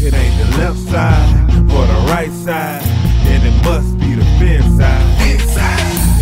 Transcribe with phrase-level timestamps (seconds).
[0.00, 2.82] It ain't the left side or the right side,
[3.24, 5.18] then it must be the fin side.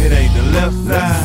[0.01, 0.75] It ain't the left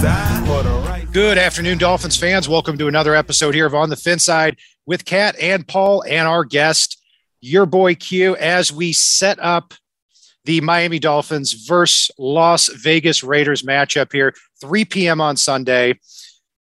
[0.02, 2.50] side or the right Good afternoon, Dolphins fans.
[2.50, 6.28] Welcome to another episode here of On the Fin Side with Kat and Paul and
[6.28, 7.02] our guest,
[7.40, 9.73] your boy Q, as we set up
[10.44, 15.22] the Miami Dolphins versus Las Vegas Raiders matchup here, 3 p.m.
[15.22, 15.98] on Sunday.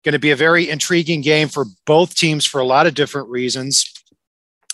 [0.05, 3.29] Going to be a very intriguing game for both teams for a lot of different
[3.29, 3.91] reasons.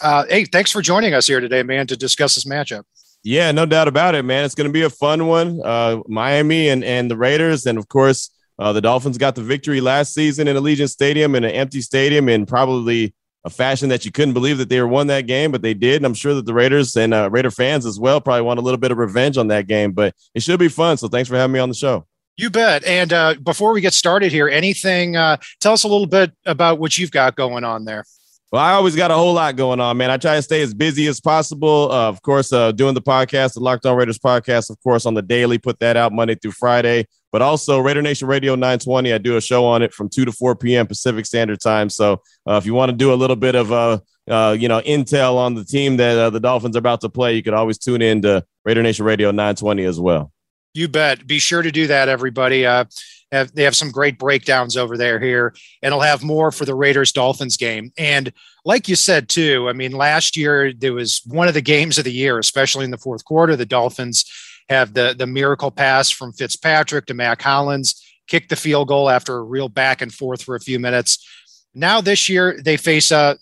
[0.01, 2.83] Uh, hey, thanks for joining us here today, man, to discuss this matchup.
[3.23, 4.45] Yeah, no doubt about it, man.
[4.45, 5.59] It's going to be a fun one.
[5.63, 7.65] Uh, Miami and, and the Raiders.
[7.65, 11.43] And of course, uh, the Dolphins got the victory last season in Allegiant Stadium in
[11.43, 15.07] an empty stadium in probably a fashion that you couldn't believe that they were won
[15.07, 15.97] that game, but they did.
[15.97, 18.61] And I'm sure that the Raiders and uh, Raider fans as well probably want a
[18.63, 20.97] little bit of revenge on that game, but it should be fun.
[20.97, 22.05] So thanks for having me on the show.
[22.35, 22.83] You bet.
[22.83, 26.77] And uh, before we get started here, anything, uh, tell us a little bit about
[26.77, 28.05] what you've got going on there.
[28.49, 30.09] Well, I always got a whole lot going on, man.
[30.09, 31.91] I try to stay as busy as possible.
[31.91, 35.13] Uh, of course, uh, doing the podcast, the Locked On Raiders podcast, of course, on
[35.15, 37.07] the daily, put that out Monday through Friday.
[37.33, 40.31] But also, Raider Nation Radio 920, I do a show on it from 2 to
[40.31, 40.87] 4 p.m.
[40.87, 41.89] Pacific Standard Time.
[41.89, 44.79] So uh, if you want to do a little bit of, uh, uh, you know,
[44.79, 47.77] intel on the team that uh, the Dolphins are about to play, you could always
[47.77, 50.31] tune in to Raider Nation Radio 920 as well.
[50.73, 51.27] You bet.
[51.27, 52.65] Be sure to do that, everybody.
[52.65, 52.85] Uh,
[53.31, 56.75] have, they have some great breakdowns over there here, and I'll have more for the
[56.75, 57.91] Raiders Dolphins game.
[57.97, 58.31] And
[58.65, 62.03] like you said, too, I mean, last year there was one of the games of
[62.03, 63.55] the year, especially in the fourth quarter.
[63.55, 64.25] The Dolphins
[64.69, 69.37] have the, the miracle pass from Fitzpatrick to Mack Hollins, kick the field goal after
[69.37, 71.25] a real back and forth for a few minutes.
[71.73, 73.37] Now, this year, they face a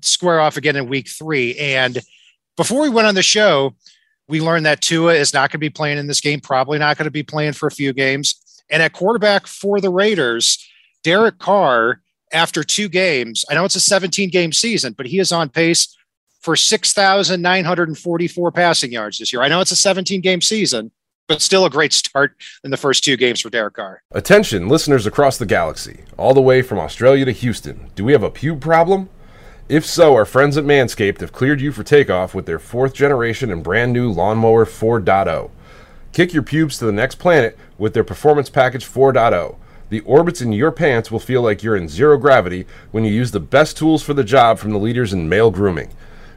[0.00, 1.56] square off again in week three.
[1.56, 1.98] And
[2.56, 3.74] before we went on the show,
[4.28, 6.96] we learned that Tua is not going to be playing in this game, probably not
[6.96, 8.36] going to be playing for a few games.
[8.70, 10.66] And at quarterback for the Raiders,
[11.02, 12.00] Derek Carr,
[12.32, 15.96] after two games, I know it's a 17 game season, but he is on pace
[16.40, 19.42] for 6,944 passing yards this year.
[19.42, 20.90] I know it's a 17 game season,
[21.26, 24.02] but still a great start in the first two games for Derek Carr.
[24.10, 27.90] Attention, listeners across the galaxy, all the way from Australia to Houston.
[27.94, 29.08] Do we have a pube problem?
[29.66, 33.50] If so, our friends at Manscaped have cleared you for takeoff with their fourth generation
[33.50, 35.50] and brand new Lawnmower 4.0.
[36.14, 39.56] Kick your pubes to the next planet with their Performance Package 4.0.
[39.88, 43.32] The orbits in your pants will feel like you're in zero gravity when you use
[43.32, 45.90] the best tools for the job from the leaders in male grooming.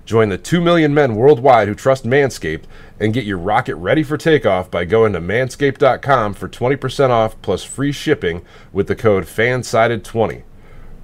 [0.03, 2.63] Join the 2 million men worldwide who trust Manscaped
[2.99, 7.63] and get your rocket ready for takeoff by going to manscaped.com for 20% off plus
[7.63, 10.41] free shipping with the code FANSIDED20.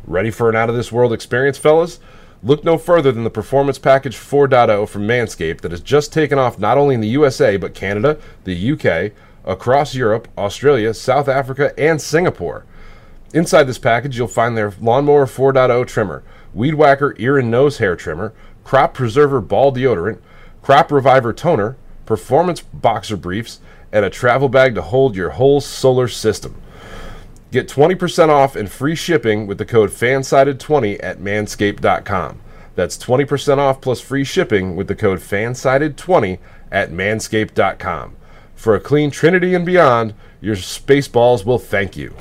[0.08, 2.00] Ready for an out of this world experience, fellas?
[2.46, 6.60] Look no further than the Performance Package 4.0 from Manscaped that has just taken off
[6.60, 9.14] not only in the USA, but Canada, the UK,
[9.46, 12.66] across Europe, Australia, South Africa, and Singapore.
[13.34, 16.22] Inside this package, you'll find their Lawnmower 4.0 trimmer,
[16.54, 18.34] Weed Whacker ear and nose hair trimmer,
[18.66, 20.20] Crop Preserver ball deodorant,
[20.62, 23.62] Crop Reviver toner, Performance boxer briefs,
[23.94, 26.62] and a travel bag to hold your whole solar system.
[27.54, 32.42] Get 20% off and free shipping with the code FANSIDED20 at manscaped.com.
[32.74, 36.40] That's 20% off plus free shipping with the code FANSIDED20
[36.72, 38.16] at manscaped.com.
[38.56, 42.16] For a clean Trinity and beyond, your spaceballs will thank you.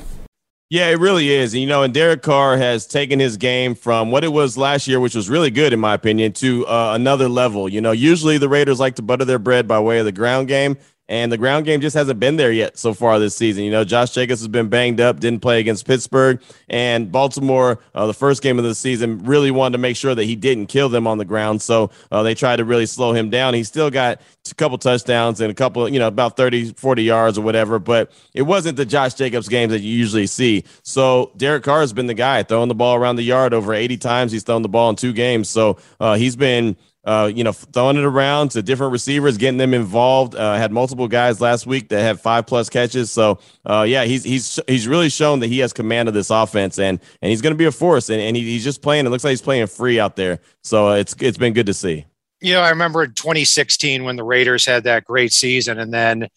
[0.69, 1.55] Yeah, it really is.
[1.55, 4.87] And, you know, and Derek Carr has taken his game from what it was last
[4.87, 7.67] year, which was really good, in my opinion, to uh, another level.
[7.67, 10.47] You know, usually the Raiders like to butter their bread by way of the ground
[10.47, 10.77] game.
[11.13, 13.63] And the ground game just hasn't been there yet so far this season.
[13.63, 16.41] You know, Josh Jacobs has been banged up, didn't play against Pittsburgh.
[16.69, 20.23] And Baltimore, uh, the first game of the season, really wanted to make sure that
[20.23, 21.61] he didn't kill them on the ground.
[21.61, 23.53] So uh, they tried to really slow him down.
[23.53, 27.37] He still got a couple touchdowns and a couple, you know, about 30, 40 yards
[27.37, 27.77] or whatever.
[27.77, 30.63] But it wasn't the Josh Jacobs games that you usually see.
[30.81, 33.97] So Derek Carr has been the guy throwing the ball around the yard over 80
[33.97, 34.31] times.
[34.31, 35.47] He's thrown the ball in two games.
[35.47, 39.73] So uh, he's been uh, you know, throwing it around to different receivers, getting them
[39.73, 40.35] involved.
[40.35, 43.11] Uh, had multiple guys last week that had five plus catches.
[43.11, 46.79] So, uh, yeah, he's he's he's really shown that he has command of this offense,
[46.79, 48.09] and and he's going to be a force.
[48.09, 49.05] And, and he, he's just playing.
[49.05, 50.39] It looks like he's playing free out there.
[50.63, 52.05] So uh, it's it's been good to see.
[52.39, 56.29] You know, I remember in 2016 when the Raiders had that great season, and then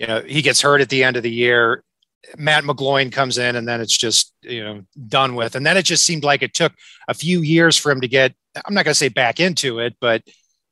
[0.00, 1.84] you know he gets hurt at the end of the year.
[2.36, 5.54] Matt McGloin comes in, and then it's just you know done with.
[5.54, 6.72] And then it just seemed like it took
[7.06, 8.34] a few years for him to get
[8.66, 10.22] I'm not going to say back into it, but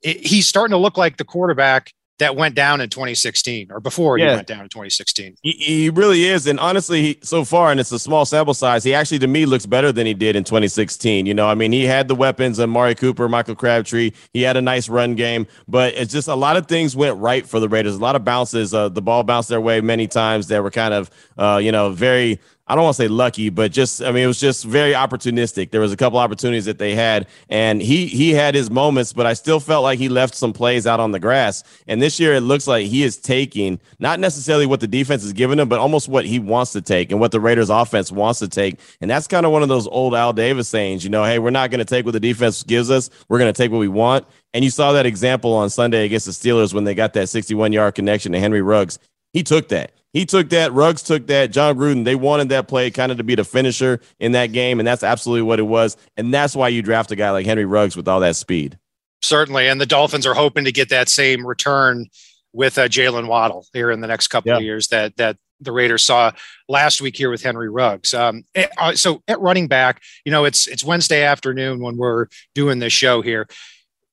[0.03, 4.17] it, he's starting to look like the quarterback that went down in 2016 or before
[4.17, 4.31] Yeah.
[4.31, 5.35] he went down in 2016.
[5.43, 8.85] He, he really is, and honestly, he, so far, and it's a small sample size.
[8.85, 11.27] He actually, to me, looks better than he did in 2016.
[11.27, 14.13] You know, I mean, he had the weapons of Amari Cooper, Michael Crabtree.
[14.33, 17.47] He had a nice run game, but it's just a lot of things went right
[17.47, 17.97] for the Raiders.
[17.97, 18.73] A lot of bounces.
[18.73, 20.47] Uh, the ball bounced their way many times.
[20.47, 22.41] That were kind of, uh, you know, very.
[22.69, 25.71] I don't want to say lucky, but just I mean it was just very opportunistic.
[25.71, 29.25] There was a couple opportunities that they had, and he he had his moments, but
[29.25, 31.63] I still felt like he left some plays out on the grass.
[31.87, 35.33] And this year it looks like he is taking not necessarily what the defense is
[35.33, 38.41] giving him, but almost what he wants to take and what the Raiders offense wants
[38.41, 38.81] to take.
[39.01, 41.51] And that's kind of one of those old Al Davis sayings, you know, hey, we're
[41.51, 43.11] not going to take what the defense gives us.
[43.29, 44.27] We're going to take what we want.
[44.55, 47.73] And you saw that example on Sunday against the Steelers when they got that 61
[47.73, 48.99] yard connection to Henry Ruggs.
[49.33, 49.93] He took that.
[50.17, 50.73] He took that.
[50.73, 51.51] Ruggs took that.
[51.51, 54.81] Jon Gruden, they wanted that play kind of to be the finisher in that game.
[54.81, 55.99] And that's absolutely what it was.
[56.17, 58.79] And that's why you draft a guy like Henry Ruggs with all that speed.
[59.21, 62.07] Certainly, and the Dolphins are hoping to get that same return
[62.55, 64.57] with uh, Jaylen Waddle here in the next couple Yeah.
[64.57, 66.33] of years that that the Raiders saw
[66.67, 68.15] last week here with Henry Ruggs.
[68.15, 72.29] Um, eh, uh, so at running back, you know, it's it's Wednesday afternoon when we're
[72.55, 73.47] doing this show here.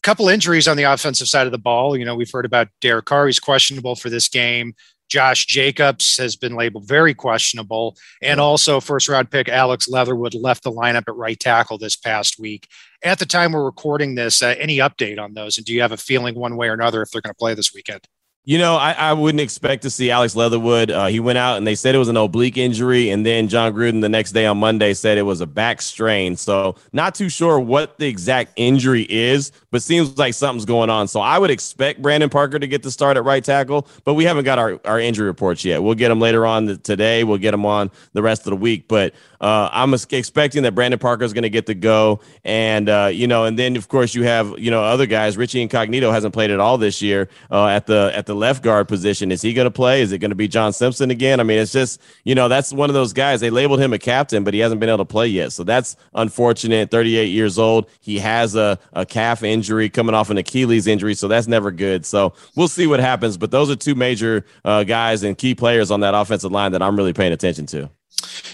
[0.02, 1.96] Couple injuries on the offensive side of the ball.
[1.96, 4.74] You know, we've heard about Derek Carr; he's questionable for this game.
[5.10, 10.64] Josh Jacobs has been labeled very questionable, and also first round pick Alex Leatherwood left
[10.64, 12.68] the lineup at right tackle this past week.
[13.04, 15.58] At the time we're recording this, uh, any update on those?
[15.58, 17.54] And do you have a feeling one way or another if they're going to play
[17.54, 18.08] this weekend?
[18.46, 20.92] You know, I, I wouldn't expect to see Alex Leatherwood.
[20.92, 23.10] Uh, he went out and they said it was an oblique injury.
[23.10, 26.36] And then Jon Gruden the next day on Monday said it was a back strain.
[26.36, 31.08] So, not too sure what the exact injury is, but seems like something's going on.
[31.08, 34.26] So, I would expect Brandon Parker to get the start at right tackle, but we
[34.26, 35.82] haven't got our, our injury reports yet.
[35.82, 37.24] We'll get them later on th- today.
[37.24, 38.90] We'll get them on the rest of the week.
[38.90, 42.20] But uh, I'm expecting that Brandon Parker is going to get the go.
[42.44, 45.38] And, uh, you know, and then, of course, you have, you know, other guys.
[45.38, 48.88] Richie Incognito hasn't played at all this year uh, at the at the left guard
[48.88, 49.32] position.
[49.32, 50.02] Is he going to play?
[50.02, 51.40] Is it going to be John Simpson again?
[51.40, 53.40] I mean, it's just, you know, that's one of those guys.
[53.40, 55.52] They labeled him a captain, but he hasn't been able to play yet.
[55.52, 56.92] So that's unfortunate.
[56.92, 57.90] 38 years old.
[58.00, 61.14] He has a, a calf injury coming off an Achilles injury.
[61.16, 62.06] So that's never good.
[62.06, 63.38] So we'll see what happens.
[63.38, 66.82] But those are two major uh, guys and key players on that offensive line that
[66.82, 67.90] I'm really paying attention to.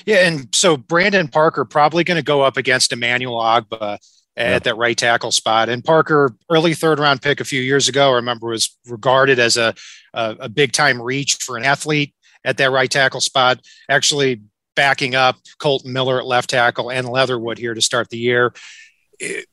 [0.05, 3.99] Yeah, and so Brandon Parker probably going to go up against Emmanuel Ogbah
[4.37, 5.69] at that right tackle spot.
[5.69, 9.57] And Parker, early third round pick a few years ago, I remember was regarded as
[9.57, 9.73] a
[10.13, 12.13] a, a big time reach for an athlete
[12.45, 13.59] at that right tackle spot.
[13.89, 14.41] Actually,
[14.75, 18.53] backing up Kolton Miller at left tackle and Leatherwood here to start the year.
[19.19, 19.45] It-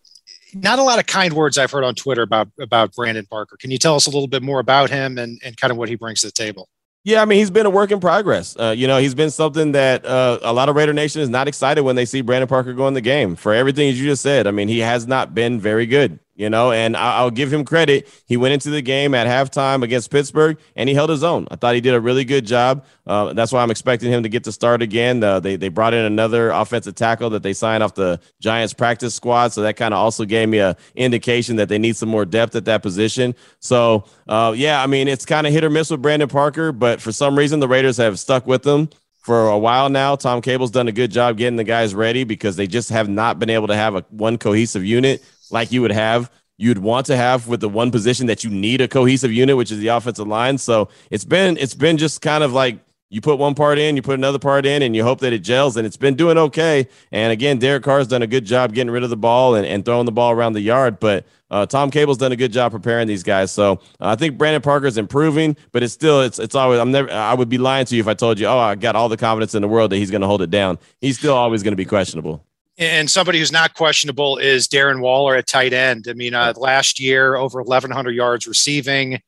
[0.55, 3.56] not a lot of kind words I've heard on Twitter about about Brandon Parker.
[3.58, 5.88] Can you tell us a little bit more about him and, and kind of what
[5.88, 6.69] he brings to the table?
[7.06, 8.56] Yeah, I mean, he's been a work in progress.
[8.58, 11.47] Uh, you know, he's been something that uh, a lot of Raider Nation is not
[11.47, 13.37] excited when they see Brandon Parker go in the game.
[13.37, 16.19] For everything you just said, I mean, he has not been very good.
[16.37, 18.09] You know, and I'll give him credit.
[18.27, 21.49] He went into the game at halftime against Pittsburgh, and he held his own.
[21.50, 22.85] I thought he did a really good job.
[23.06, 25.25] Uh, that's why I'm expecting him to get to start again.
[25.25, 29.15] Uh, they they brought in another offensive tackle that they signed off the Giants practice
[29.15, 32.27] squad, so that kind of also gave me a indication that they need some more
[32.27, 33.35] depth at that position.
[33.61, 37.00] So, uh, yeah, I mean, it's kind of hit or miss with Brandon Parker, but
[37.00, 38.91] for some reason the Raiders have stuck with him
[39.27, 40.15] for a while now.
[40.15, 43.41] Tom Cable's done a good job getting the guys ready because they just have not
[43.41, 47.16] been able to have a one cohesive unit like you would have you'd want to
[47.16, 50.26] have with the one position that you need a cohesive unit, which is the offensive
[50.26, 50.58] line.
[50.58, 54.03] So it's been it's been just kind of like you put one part in, you
[54.03, 55.76] put another part in, and you hope that it gels.
[55.76, 56.88] And it's been doing okay.
[57.12, 59.84] And again, Derek Carr's done a good job getting rid of the ball and, and
[59.84, 60.98] throwing the ball around the yard.
[60.98, 63.53] But uh, Tom Cable's done a good job preparing these guys.
[63.53, 67.10] So uh, I think Brandon Parker's improving, but it's still it's it's always I'm never
[67.12, 69.17] I would be lying to you if I told you, oh, I got all the
[69.17, 70.79] confidence in the world that he's going to hold it down.
[71.00, 72.44] He's still always going to be questionable.
[72.79, 76.06] And somebody who's not questionable is Darren Waller at tight end.
[76.09, 79.21] I mean, uh, last year, over 1,100 yards receiving.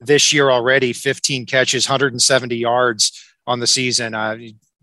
[0.00, 4.14] This year already, 15 catches, 170 yards on the season.
[4.14, 4.36] Uh,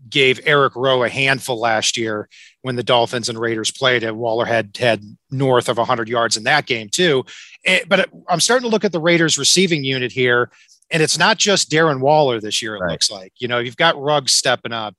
[0.08, 2.28] gave Eric Rowe a handful last year
[2.62, 4.02] when the Dolphins and Raiders played.
[4.02, 7.24] And Waller had had north of 100 yards in that game too.
[7.66, 10.50] Eh, but I'm starting to look at the Raiders receiving unit here.
[10.90, 12.90] And it's not just Darren Waller this year, it Right.
[12.92, 13.32] looks like.
[13.38, 14.96] You know, you've got Ruggs stepping up,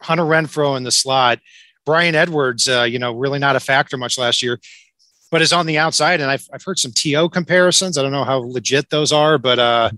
[0.00, 1.40] Hunter Renfrow in the slot.
[1.86, 4.60] Bryan Edwards, uh, you know, really not a factor much last year,
[5.30, 6.20] but is on the outside.
[6.20, 7.96] And I've, I've heard some TO comparisons.
[7.96, 9.90] I don't know how legit those are, but uh,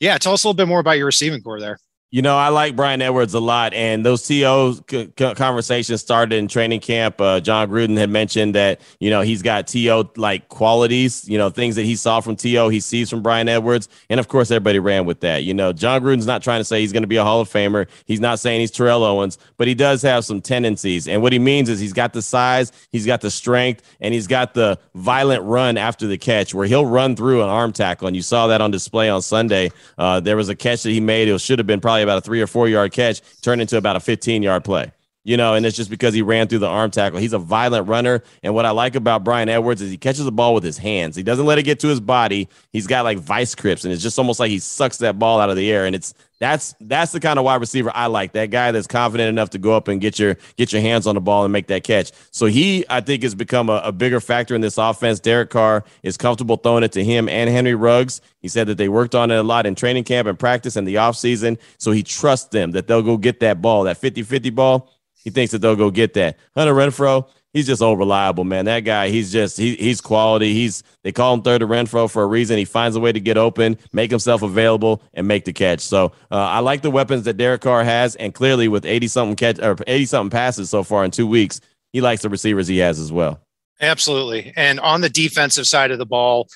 [0.00, 1.78] yeah, tell us a little bit more about your receiving corps there.
[2.10, 6.48] You know, I like Bryan Edwards a lot, and those TO c- conversations started in
[6.48, 7.20] training camp.
[7.20, 11.50] Uh, Jon Gruden had mentioned that you know he's got TO like qualities, you know,
[11.50, 14.78] things that he saw from TO, he sees from Bryan Edwards, and of course, everybody
[14.78, 15.44] ran with that.
[15.44, 17.50] You know, Jon Gruden's not trying to say he's going to be a Hall of
[17.50, 17.86] Famer.
[18.06, 21.38] He's not saying he's Terrell Owens, but he does have some tendencies, and what he
[21.38, 25.42] means is he's got the size, he's got the strength, and he's got the violent
[25.42, 28.62] run after the catch where he'll run through an arm tackle, and you saw that
[28.62, 29.70] on display on Sunday.
[29.98, 32.20] Uh, there was a catch that he made; it should have been probably about a
[32.20, 34.92] three or four yard catch turned into about a 15 yard play.
[35.28, 37.18] You know, and it's just because he ran through the arm tackle.
[37.18, 38.22] He's a violent runner.
[38.42, 41.16] And what I like about Bryan Edwards is he catches the ball with his hands.
[41.16, 42.48] He doesn't let it get to his body.
[42.72, 45.50] He's got like vice grips, and it's just almost like he sucks that ball out
[45.50, 45.84] of the air.
[45.84, 48.32] And it's that's that's the kind of wide receiver I like.
[48.32, 51.14] That guy that's confident enough to go up and get your get your hands on
[51.14, 52.10] the ball and make that catch.
[52.30, 55.20] So he, I think, has become a, a bigger factor in this offense.
[55.20, 58.22] Derek Carr is comfortable throwing it to him and Henry Ruggs.
[58.40, 60.88] He said that they worked on it a lot in training camp and practice and
[60.88, 61.58] the offseason.
[61.76, 64.90] So he trusts them that they'll go get that ball, that 50-50 ball.
[65.28, 66.38] He thinks that they'll go get that.
[66.56, 68.64] Hunter Renfrow, he's just over reliable, man.
[68.64, 70.54] That guy, he's just he, he's quality.
[70.54, 72.56] He's they call him third to Renfrow for a reason.
[72.56, 75.80] He finds a way to get open, make himself available, and make the catch.
[75.80, 79.36] So uh, I like the weapons that Derek Carr has, and clearly with eighty something
[79.36, 81.60] catch or eighty something passes so far in two weeks,
[81.92, 83.38] he likes the receivers he has as well.
[83.82, 86.48] Absolutely, and on the defensive side of the ball,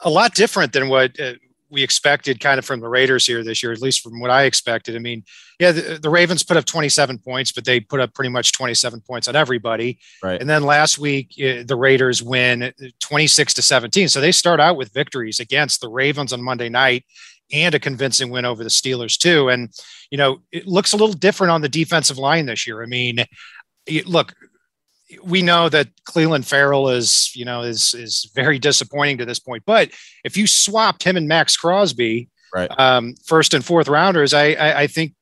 [0.00, 1.34] a lot different than what uh,
[1.70, 4.44] we expected kind of from the Raiders here this year, at least from what I
[4.44, 4.96] expected.
[4.96, 5.24] I mean,
[5.58, 9.00] yeah, the, the, Ravens put up 27 points, but they put up pretty much 27
[9.02, 9.98] points on everybody.
[10.22, 10.40] Right.
[10.40, 14.08] And then last week, uh, the Raiders win 26 to 17.
[14.08, 17.04] So they start out with victories against the Ravens on Monday night
[17.52, 19.48] and a convincing win over the Steelers too.
[19.48, 19.70] And,
[20.10, 22.82] you know, it looks a little different on the defensive line this year.
[22.82, 23.24] I mean,
[24.06, 24.34] look,
[25.22, 29.62] we know that Clelin Ferrell is, you know, is is very disappointing to this point.
[29.66, 29.90] But
[30.24, 34.80] if you swapped him and Maxx Crosby, right, um, first and fourth rounders, I, I,
[34.80, 35.14] I think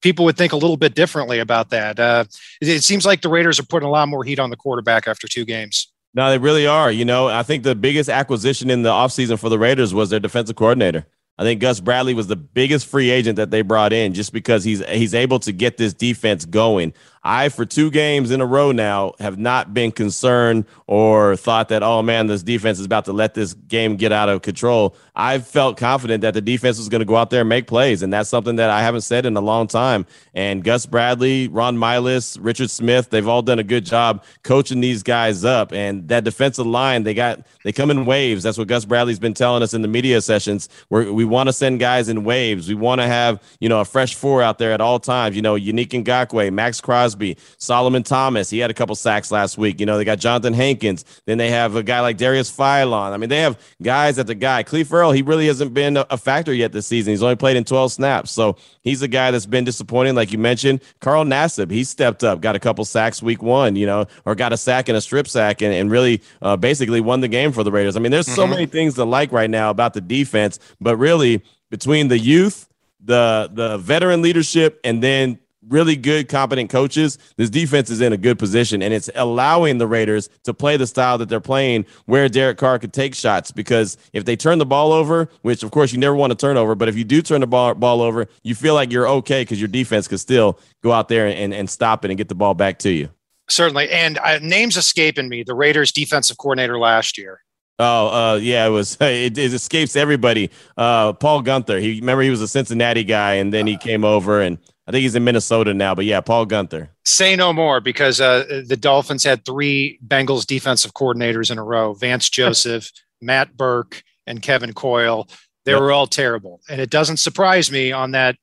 [0.00, 2.00] people would think a little bit differently about that.
[2.00, 2.24] Uh,
[2.60, 5.06] it, it, seems like the Raiders are putting a lot more heat on the quarterback
[5.06, 5.92] after two games.
[6.14, 6.90] No, they really are.
[6.90, 10.20] You know, I think the biggest acquisition in the offseason for the Raiders was their
[10.20, 11.06] defensive coordinator.
[11.38, 14.62] I think Gus Bradley was the biggest free agent that they brought in just because
[14.62, 16.92] he's he's able to get this defense going.
[17.22, 21.82] I, for two games in a row now, have not been concerned or thought that,
[21.82, 24.96] oh man, this defense is about to let this game get out of control.
[25.14, 28.02] I've felt confident that the defense was going to go out there and make plays.
[28.02, 30.06] And that's something that I haven't said in a long time.
[30.32, 35.02] And Gus Bradley, Ron Milus, Richard Smith, they've all done a good job coaching these
[35.02, 35.72] guys up.
[35.72, 38.42] And that defensive line, they got, they come in waves.
[38.42, 41.80] That's what Gus Bradley's been telling us in the media sessions we want to send
[41.80, 42.68] guys in waves.
[42.68, 45.36] We want to have, you know, a fresh four out there at all times.
[45.36, 48.50] You know, Yannick Ngakoue, Maxx Crosby, Crosby, Solomon Thomas.
[48.50, 49.80] He had a couple sacks last week.
[49.80, 51.04] You know, they got Johnathan Hankins.
[51.26, 53.12] Then they have a guy like Darius Philon.
[53.12, 54.62] I mean, they have guys at the guy.
[54.62, 57.12] Cleve Ferrell, he really hasn't been a factor yet this season.
[57.12, 58.30] He's only played in 12 snaps.
[58.30, 60.82] So he's a guy that's been disappointing, like you mentioned.
[61.00, 64.52] Carl Nassib, he stepped up, got a couple sacks week one, you know, or got
[64.52, 67.64] a sack and a strip sack and, and really uh, basically won the game for
[67.64, 67.96] the Raiders.
[67.96, 68.50] I mean, there's so mm-hmm.
[68.50, 72.68] many things to like right now about the defense, but really between the youth,
[73.02, 75.38] the the veteran leadership, and then
[75.70, 79.86] really good, competent coaches, this defense is in a good position, and it's allowing the
[79.86, 83.50] Raiders to play the style that they're playing, where Derek Carr could take shots.
[83.50, 86.56] Because if they turn the ball over, which of course you never want to turn
[86.56, 89.42] over, but if you do turn the ball, ball over, you feel like you're okay
[89.42, 92.34] because your defense could still go out there and, and stop it and get the
[92.34, 93.08] ball back to you.
[93.48, 95.42] Certainly, and uh, names escaping me.
[95.42, 97.40] The Raiders' defensive coordinator last year.
[97.80, 98.96] Oh, uh, yeah, it was.
[99.00, 100.50] It, it escapes everybody.
[100.76, 101.80] Uh, Paul Guenther.
[101.80, 104.58] He remember he was a Cincinnati guy, and then he came over and
[104.90, 106.88] I think he's in Minnesota now, but yeah, Paul Guenther.
[107.04, 111.94] Say no more because uh, the Dolphins had three Bengals defensive coordinators in a row
[111.94, 112.90] Vance Joseph,
[113.22, 115.28] Matt Burke, and Kevin Coyle.
[115.64, 115.80] They yep.
[115.80, 116.60] were all terrible.
[116.68, 118.34] And it doesn't surprise me on that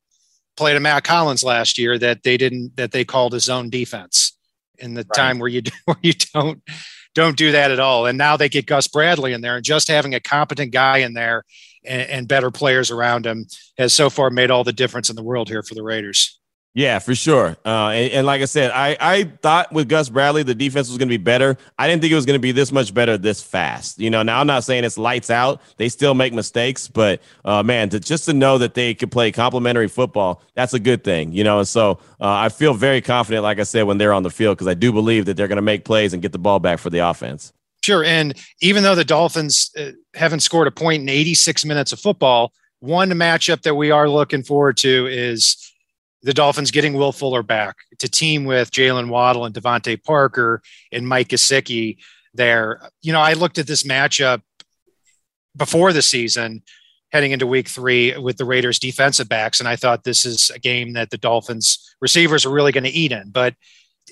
[0.55, 4.31] play to Mack Hollins last year that they didn't, that they called a zone defense
[4.77, 5.17] in the right.
[5.17, 6.63] time where you, where you don't,
[7.13, 8.05] don't do that at all.
[8.05, 11.13] And now they get Gus Bradley in there and just having a competent guy in
[11.13, 11.43] there
[11.83, 15.23] and, and better players around him has so far made all the difference in the
[15.23, 16.36] world here for the Raiders.
[16.77, 17.57] Yeah, for sure.
[17.65, 20.99] Uh, and, and, like I said, I, I thought with Gus Bradley, the defense was
[20.99, 21.57] going to be better.
[21.79, 23.97] I didn't think it was going to be this much better this fast.
[23.97, 25.59] You know, now I'm not saying it's lights out.
[25.77, 29.31] They still make mistakes, but uh, man, to, just to know that they could play
[29.31, 31.57] complementary football, that's a good thing, you know.
[31.57, 34.57] And so uh, I feel very confident, like I said, when they're on the field,
[34.57, 36.77] because I do believe that they're going to make plays and get the ball back
[36.77, 37.53] for the offense.
[37.81, 38.03] Sure.
[38.03, 42.53] And even though the Dolphins uh, haven't scored a point in 86 minutes of football,
[42.81, 45.73] one matchup that we are looking forward to is
[46.23, 51.07] the Dolphins getting Will Fuller back to team with Jaylen Waddle and DeVante Parker and
[51.07, 51.97] Mike Gesicki
[52.33, 52.81] there.
[53.01, 54.41] You know, I looked at this matchup
[55.55, 56.63] before the season
[57.11, 59.59] heading into week three with the Raiders defensive backs.
[59.59, 62.89] And I thought this is a game that the Dolphins receivers are really going to
[62.89, 63.29] eat in.
[63.29, 63.55] But,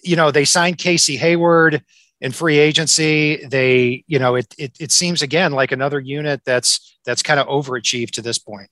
[0.04, 1.84] you know, they signed Casey Hayward
[2.22, 3.46] in free agency.
[3.46, 7.48] They, you know, it, it, it seems again like another unit that's that's kind of
[7.48, 8.70] overachieved to this point.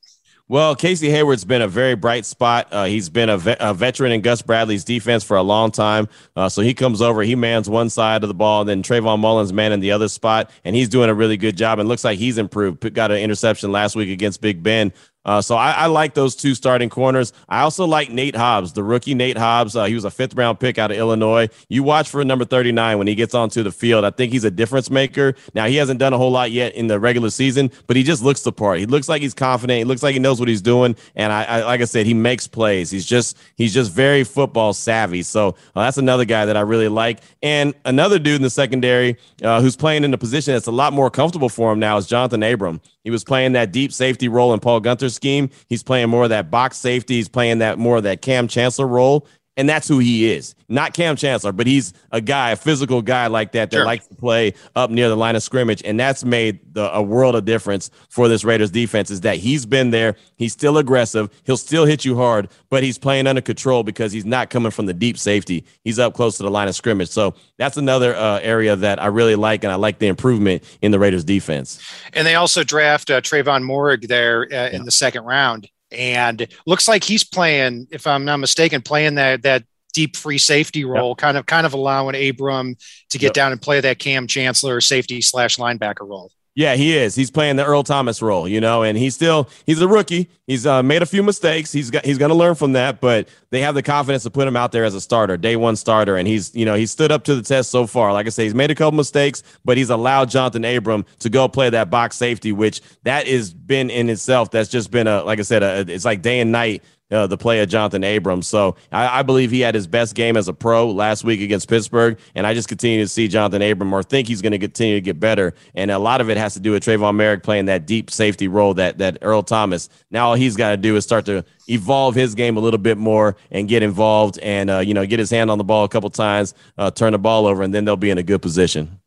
[0.54, 2.68] Well, Casey Hayward's been a very bright spot.
[2.72, 6.08] Uh, he's been a, ve- a, veteran in Gus Bradley's defense for a long time.
[6.36, 9.18] Uh, so he comes over, he mans one side of the ball, and then Trayvon
[9.18, 11.80] Mullen man in the other spot, and he's doing a really good job.
[11.80, 12.94] And looks like he's improved.
[12.94, 14.94] Got an interception last week against Big Ben.
[15.26, 17.32] Uh, so I, I, like those two starting corners.
[17.48, 19.76] I also like Nate Hobbs, the rookie Nate Hobbs.
[19.76, 21.48] Uh, he was a fifth round pick out of Illinois.
[21.70, 24.04] You watch for number 39 when he gets onto the field.
[24.04, 25.36] I think he's a difference maker.
[25.54, 28.22] Now, he hasn't done a whole lot yet in the regular season, but he just
[28.22, 28.80] looks the part.
[28.80, 29.78] He looks like he's confident.
[29.78, 30.96] He looks like he knows what he's doing.
[31.16, 32.92] And I, I like I said, he makes plays.
[32.92, 35.24] He's just he's just very football savvy.
[35.24, 37.22] So uh, that's another guy that I really like.
[37.42, 40.92] And another dude in the secondary uh, who's playing in a position that's a lot
[40.92, 42.82] more comfortable for him now is Jonathan Abram.
[43.04, 45.50] He was playing that deep safety role in Paul Guenther's scheme.
[45.68, 47.16] He's playing more of that box safety.
[47.16, 49.28] He's playing that more of that Kam Chancellor role.
[49.56, 50.56] And that's who he is.
[50.68, 53.86] Not Kam Chancellor, but he's a guy, a physical guy like that that sure.
[53.86, 55.84] likes to play up near the line of scrimmage.
[55.86, 59.68] And that's made the, a world of difference for this Raiders defense is that he's
[59.68, 60.16] been there.
[60.38, 61.30] He's still aggressive.
[61.44, 64.88] He'll still hit you hard, but he's playing under control because he's not coming from
[64.88, 65.66] the deep safety.
[65.84, 67.10] He's up close to the line of scrimmage.
[67.10, 69.64] So that's another uh, area that I really like.
[69.64, 71.80] And I like the improvement in the Raiders defense.
[72.14, 74.70] And they also draft uh, Trevon Moehrig there uh, yeah.
[74.70, 79.44] in the second round and looks like he's playing, if I'm not mistaken, playing that
[79.44, 81.18] that deep free safety role, yep.
[81.18, 82.76] kind of kind of allowing Abram
[83.10, 83.34] to get yep.
[83.34, 86.32] down and play that Kam Chancellor safety slash linebacker role.
[86.56, 87.16] Yeah, he is.
[87.16, 90.30] He's playing the Earl Thomas role, you know, and he's still he's a rookie.
[90.46, 91.72] He's uh, made a few mistakes.
[91.72, 94.48] He's got he's going to learn from that, but they have the confidence to put
[94.48, 97.12] him out there as a starter, day one starter, and he's you know he's stood
[97.12, 98.14] up to the test so far.
[98.14, 101.48] Like I say, he's made a couple mistakes, but he's allowed Jonathan Abram to go
[101.48, 104.52] play that box safety, which that has been in itself.
[104.52, 106.84] That's just been a like I said, a, it's like day and night
[107.14, 108.48] uh, the play of Jonathan Abrams.
[108.48, 111.70] So I, I, believe he had his best game as a pro last week against
[111.70, 114.96] Pittsburgh, and I just continue to see Jonathan Abrams or think he's going to continue
[114.96, 115.54] to get better.
[115.76, 118.48] And a lot of it has to do with Trevon Moehrig playing that deep safety
[118.48, 119.90] role that that Earl Thomas.
[120.10, 122.98] Now all he's got to do is start to evolve his game a little bit
[122.98, 125.90] more and get involved and uh, you know get his hand on the ball a
[125.90, 129.00] couple times, uh, turn the ball over, and then they'll be in a good position.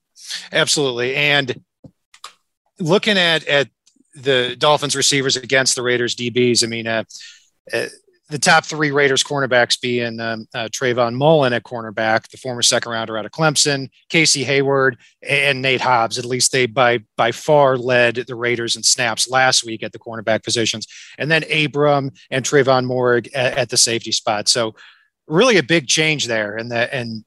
[0.52, 1.60] Absolutely, and
[2.78, 3.68] looking at at
[4.14, 6.86] the Dolphins receivers against the Raiders DBs, I mean.
[6.86, 7.04] Uh,
[7.72, 7.86] uh,
[8.28, 12.90] the top three Raiders cornerbacks being um, uh, Trayvon Mullen at cornerback, the former second
[12.90, 16.18] rounder out of Clemson, Casey Hayward, and Nate Hobbs.
[16.18, 19.98] At least they by by far led the Raiders in snaps last week at the
[19.98, 20.86] cornerback positions,
[21.18, 24.48] and then Abram and Trevon Moehrig at, at the safety spot.
[24.48, 24.74] So
[25.28, 27.24] really a big change there, and that and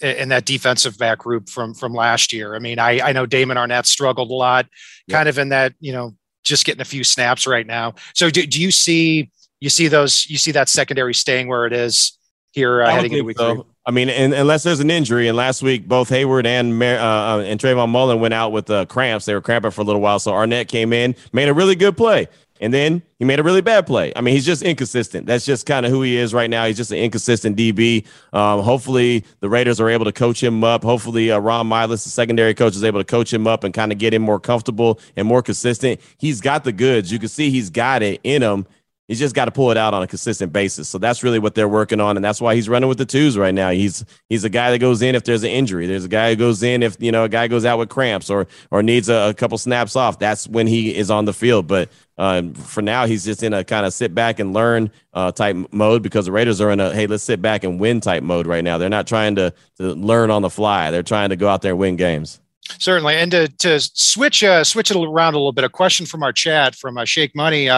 [0.00, 2.54] in that defensive back group from from last year.
[2.54, 4.66] I mean, I I know Damon Arnette struggled a lot,
[5.06, 5.16] yep.
[5.16, 7.94] kind of in that you know just getting a few snaps right now.
[8.14, 9.30] So do, do you see?
[9.64, 12.18] You see those, you see that secondary staying where it is
[12.52, 13.54] here uh, heading into week so.
[13.54, 13.64] three.
[13.86, 17.58] I mean, unless there's an injury, and last week both Hayward and uh, uh, and
[17.58, 19.24] Trayvon Mullen went out with uh, cramps.
[19.24, 21.96] They were cramping for a little while, so Arnette came in, made a really good
[21.96, 22.28] play,
[22.60, 24.12] and then he made a really bad play.
[24.14, 25.24] I mean, he's just inconsistent.
[25.26, 26.66] That's just kind of who he is right now.
[26.66, 28.04] He's just an inconsistent DB.
[28.34, 30.82] Um, hopefully, the Raiders are able to coach him up.
[30.82, 33.92] Hopefully, uh, Ron Milus, the secondary coach, is able to coach him up and kind
[33.92, 36.02] of get him more comfortable and more consistent.
[36.18, 37.10] He's got the goods.
[37.10, 38.66] You can see he's got it in him
[39.06, 40.88] He's just got to pull it out on a consistent basis.
[40.88, 43.36] So that's really what they're working on, and that's why he's running with the twos
[43.36, 43.70] right now.
[43.70, 45.86] He's he's a guy that goes in if there's an injury.
[45.86, 48.30] There's a guy who goes in if you know a guy goes out with cramps
[48.30, 50.18] or or needs a, a couple snaps off.
[50.18, 51.66] That's when he is on the field.
[51.66, 55.32] But uh, for now, he's just in a kind of sit back and learn uh,
[55.32, 58.22] type mode because the Raiders are in a hey, let's sit back and win type
[58.22, 58.78] mode right now.
[58.78, 60.90] They're not trying to, to learn on the fly.
[60.90, 62.40] They're trying to go out there and win games.
[62.78, 66.22] Certainly, and to, to switch uh, switch it around a little bit, a question from
[66.22, 67.68] our chat from uh, Shake Money.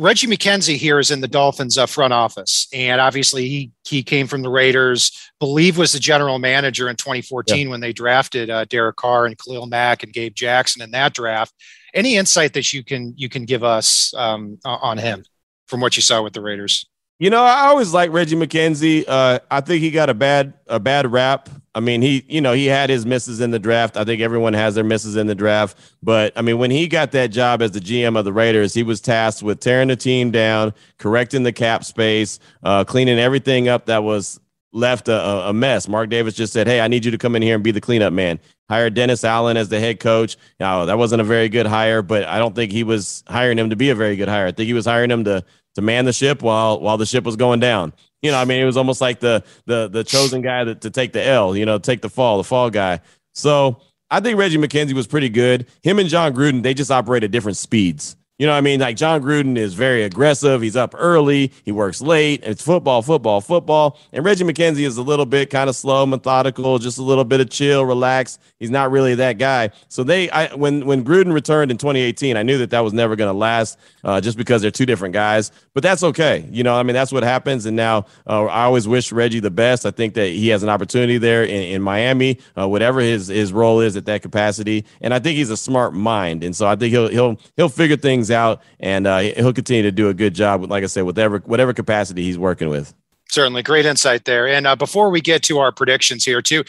[0.00, 4.26] Reggie McKenzie here is in the Dolphins uh, front office, and obviously he he came
[4.26, 5.12] from the Raiders.
[5.38, 7.70] Believe was the general manager in 2014 yeah.
[7.70, 11.54] when they drafted uh, Derek Carr and Khalil Mack and Gabe Jackson in that draft.
[11.92, 15.22] Any insight that you can you can give us um, on him
[15.66, 16.89] from what you saw with the Raiders?
[17.20, 19.04] You know, I always like Reggie McKenzie.
[19.06, 21.50] Uh, I think he got a bad a bad rap.
[21.74, 23.98] I mean, he you know he had his misses in the draft.
[23.98, 25.76] I think everyone has their misses in the draft.
[26.02, 28.82] But I mean, when he got that job as the GM of the Raiders, he
[28.82, 33.84] was tasked with tearing the team down, correcting the cap space, uh, cleaning everything up
[33.84, 34.40] that was
[34.72, 35.88] left a, a, mess.
[35.88, 37.82] Mark Davis just said, "Hey, I need you to come in here and be the
[37.82, 40.38] cleanup man." Hired Dennis Allen as the head coach.
[40.58, 43.68] Now that wasn't a very good hire, but I don't think he was hiring him
[43.68, 44.46] to be a very good hire.
[44.46, 47.24] I think he was hiring him to to man the ship while while the ship
[47.24, 47.92] was going down.
[48.22, 50.90] You know, I mean, it was almost like the the the chosen guy to, to
[50.90, 53.00] take the L, you know, take the fall, the fall guy.
[53.34, 53.80] So
[54.10, 55.66] I think Reggie McKenzie was pretty good.
[55.82, 58.16] Him and Jon Gruden, they just operate at different speeds.
[58.40, 58.80] You know what I mean?
[58.80, 60.62] Like Jon Gruden is very aggressive.
[60.62, 61.52] He's up early.
[61.62, 62.40] He works late.
[62.42, 63.98] It's football, football, football.
[64.14, 67.42] And Reggie McKenzie is a little bit kind of slow, methodical, just a little bit
[67.42, 68.38] of chill, relax.
[68.58, 69.72] He's not really that guy.
[69.88, 73.14] So they, I, when when Gruden returned in 2018, I knew that that was never
[73.14, 75.52] going to last, uh, just because they're two different guys.
[75.74, 76.48] But that's okay.
[76.50, 77.66] You know, I mean, that's what happens.
[77.66, 79.84] And now uh, I always wish Reggie the best.
[79.84, 83.52] I think that he has an opportunity there in, in Miami, uh, whatever his his
[83.52, 84.86] role is at that capacity.
[85.02, 86.42] And I think he's a smart mind.
[86.42, 89.92] And so I think he'll he'll he'll figure things out, and uh, he'll continue to
[89.92, 90.60] do a good job.
[90.60, 92.94] With, like I said, whatever whatever capacity he's working with.
[93.30, 94.48] Certainly, great insight there.
[94.48, 96.64] And uh, before we get to our predictions here, too,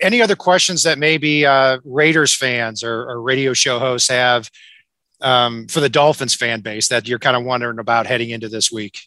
[0.00, 4.50] any other questions that maybe uh, Raiders fans or, or, radio show hosts have
[5.20, 8.72] um, for the Dolphins fan base that you're kind of wondering about heading into this
[8.72, 9.02] week?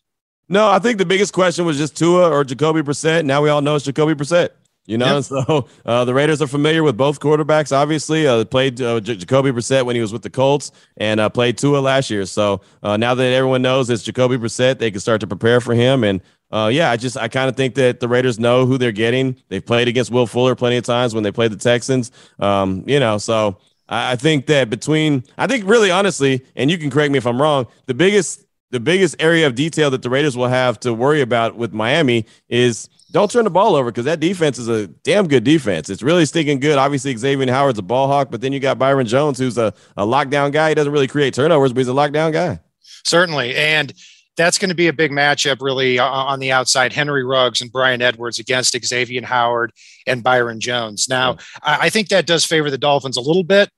[0.48, 3.26] No, I think the biggest question was just Tua or Jacoby Brissett.
[3.26, 4.50] Now we all know it's Jacoby Brissett.
[4.88, 5.24] You know, yep.
[5.24, 7.76] so uh, the Raiders are familiar with both quarterbacks.
[7.76, 11.30] Obviously, uh, played uh, J- Jacoby Brissett when he was with the Colts, and uh,
[11.30, 12.26] played Tua last year.
[12.26, 15.76] So uh, now that everyone knows it's Jacoby Brissett, they can start to prepare for
[15.76, 16.04] him.
[16.04, 18.92] And uh, yeah, I just I kind of think that the Raiders know who they're
[18.92, 19.38] getting.
[19.50, 22.12] They've played against Will Fuller plenty of times when they played the Texans.
[22.40, 26.78] Um, you know, so I, I think that between I think really honestly, and you
[26.78, 30.10] can correct me if I'm wrong, the biggest the biggest area of detail that the
[30.10, 34.06] Raiders will have to worry about with Miami is don't turn the ball over because
[34.06, 35.90] that defense is a damn good defense.
[35.90, 36.78] It's really stinking good.
[36.78, 40.06] Obviously, Xavier Howard's a ball hawk, but then you got Byron Jones, who's a, a
[40.06, 40.70] lockdown guy.
[40.70, 42.60] He doesn't really create turnovers, but he's a lockdown guy.
[43.04, 43.56] Certainly.
[43.56, 43.94] And
[44.38, 46.94] that's going to be a big matchup, really, on the outside.
[46.94, 49.74] Henry Ruggs and Bryan Edwards against Xavier Howard
[50.08, 51.08] and Byron Jones.
[51.10, 51.32] Now,
[51.66, 51.78] yeah.
[51.82, 53.70] I think that does favor the Dolphins a little bit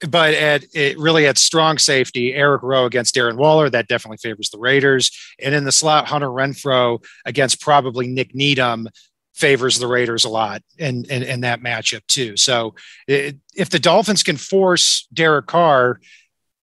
[0.00, 4.50] but at it really at strong safety, Eric Rowe against Darren Waller, that definitely favors
[4.50, 5.10] the Raiders.
[5.42, 8.88] And in the slot, Hunter Renfrow against probably Nik Needham
[9.34, 12.36] favors the Raiders a lot in, in, in that matchup too.
[12.36, 12.74] So
[13.06, 16.00] it, if the Dolphins can force Derek Carr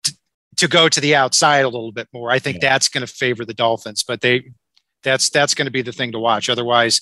[0.04, 0.18] to,
[0.58, 2.70] to, go to the outside a little bit more, I think yeah.
[2.70, 4.04] that's going to favor the Dolphins.
[4.04, 4.52] But they
[5.04, 6.50] that's that's going to be the thing to watch.
[6.50, 7.02] Otherwise,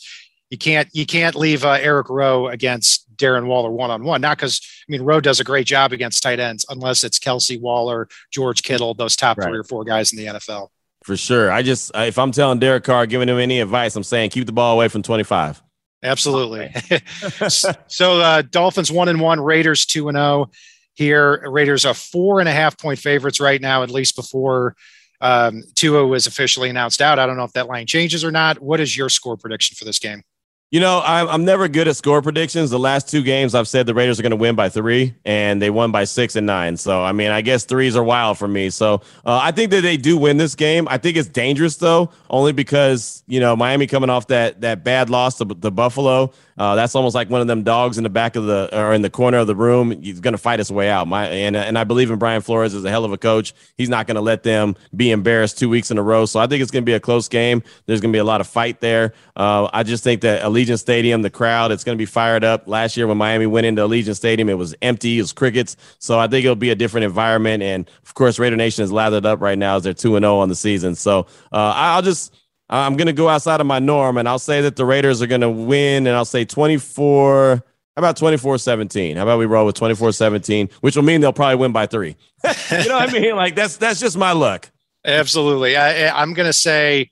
[0.50, 4.22] you can't you can't leave uh, Eric Rowe against Darren Waller one on one.
[4.22, 7.60] Not because I mean Rowe does a great job against tight ends, unless it's Kelce
[7.60, 9.48] Waller, George Kittle, those top right.
[9.48, 10.70] three or four guys in the NFL.
[11.04, 11.52] For sure.
[11.52, 14.52] I just if I'm telling Derek Carr, giving him any advice, I'm saying keep the
[14.52, 15.62] ball away from 25.
[16.04, 16.74] Absolutely.
[17.88, 20.26] so uh, Dolphins one and one, Raiders two and zero.
[20.26, 20.52] Oh.
[20.94, 24.78] Here, Raiders are four and a half point favorites right now, at least before
[25.20, 27.20] um, Tua was officially announced out.
[27.20, 28.60] I don't know if that line changes or not.
[28.60, 30.24] What is your score prediction for this game?
[30.72, 32.72] You know, I'm, I'm never good at score predictions.
[32.72, 35.62] The last two games, I've said the Raiders are going to win by three, and
[35.62, 36.76] they won by six and nine.
[36.76, 38.72] So, I mean, I guess threes are wild for me.
[38.72, 40.88] So, uh, I think that they do win this game.
[40.90, 45.10] I think it's dangerous though, only because you know Miami coming off that that bad
[45.10, 46.34] loss to the Buffalo.
[46.58, 49.02] Uh, that's almost like one of them dogs in the back of the or in
[49.02, 49.92] the corner of the room.
[50.02, 51.08] He's going to fight his way out.
[51.08, 53.54] My and and I believe in Brian Flores as a hell of a coach.
[53.76, 56.26] He's not going to let them be embarrassed two weeks in a row.
[56.26, 57.62] So I think it's going to be a close game.
[57.86, 59.14] There's going to be a lot of fight there.
[59.36, 62.68] Uh, I just think that Allegiant Stadium, the crowd, it's going to be fired up.
[62.68, 65.18] Last year when Miami went into Allegiant Stadium, it was empty.
[65.20, 65.76] It was crickets.
[66.00, 67.64] So I think it'll be a different environment.
[67.64, 70.36] And of course, Raider Nation is lathered up right now as they're two and zero
[70.36, 70.96] oh on the season.
[70.96, 72.34] So uh, I'll just
[72.70, 75.28] I'm going to go outside of my norm and I'll say that the Raiders are
[75.28, 77.64] going to win and I'll say 24.
[77.96, 79.18] How about 24 17?
[79.18, 82.16] How about we roll with 24 17, which will mean they'll probably win by three?
[82.72, 83.36] you know what I mean?
[83.36, 84.70] Like that's that's just my luck.
[85.06, 85.78] Absolutely.
[85.78, 87.12] I, I'm going to say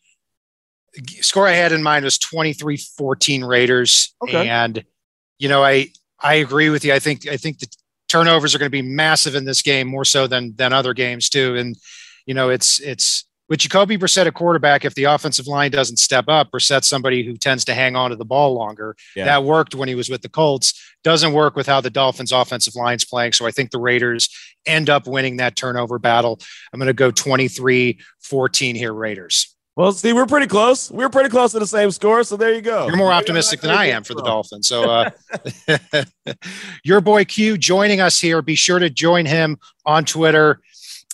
[1.21, 4.15] score I had in mind was 23 14 Raiders.
[4.23, 4.47] Okay.
[4.47, 4.83] And,
[5.39, 5.87] you know, I,
[6.19, 6.93] I agree with you.
[6.93, 7.67] I think, I think the
[8.07, 11.29] turnovers are going to be massive in this game more so than, than other games
[11.29, 11.55] too.
[11.55, 11.75] And,
[12.25, 16.25] you know, it's, it's, with Jacoby Brissett, a quarterback, if the offensive line doesn't step
[16.27, 18.95] up, Brissett's somebody who tends to hang on to the ball longer.
[19.15, 19.25] Yeah.
[19.25, 20.73] That worked when he was with the Colts.
[21.03, 23.33] Doesn't work with how the Dolphins' offensive line's playing.
[23.33, 24.27] So I think the Raiders
[24.65, 26.39] end up winning that turnover battle.
[26.73, 29.55] I'm going to go 23 14 here, Raiders.
[29.75, 30.89] Well, see, we're pretty close.
[30.89, 32.23] We're pretty close to the same score.
[32.23, 32.87] So there you go.
[32.87, 34.67] You're more optimistic than I am for the Dolphins.
[34.67, 35.09] So, uh,
[36.83, 38.41] your boy Q joining us here.
[38.41, 40.59] Be sure to join him on Twitter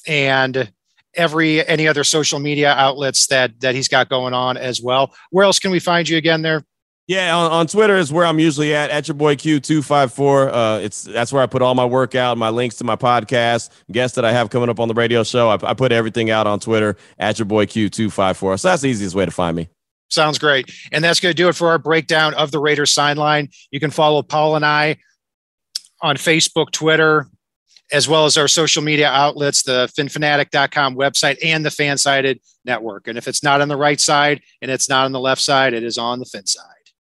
[0.08, 0.72] and
[1.20, 5.14] every any other social media outlets that that he's got going on as well.
[5.30, 6.64] Where else can we find you again there?
[7.08, 10.50] Yeah, on, on Twitter is where I'm usually at, at your boy Q254.
[10.54, 14.16] Uh, it's that's where I put all my workout, my links to my podcast, guests
[14.16, 15.50] that I have coming up on the radio show.
[15.50, 18.60] I, I put everything out on Twitter at your boy Q254.
[18.60, 19.70] So that's the easiest way to find me.
[20.10, 20.72] Sounds great.
[20.92, 23.50] And that's going to do it for our breakdown of the Raiders sideline.
[23.72, 24.98] You can follow Paul and I
[26.02, 27.28] on Facebook, Twitter,
[27.92, 33.08] as well as our social media outlets, the phinphanatic.com website and the Fansided network.
[33.08, 35.74] And if it's not on the right side and it's not on the left side,
[35.74, 36.79] it is on the fin side.